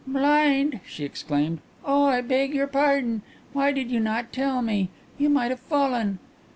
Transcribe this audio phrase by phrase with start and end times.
[0.07, 3.21] "Blind!" she exclaimed, "oh, I beg your pardon.
[3.53, 4.89] Why did you not tell me?
[5.19, 6.17] You might have fallen."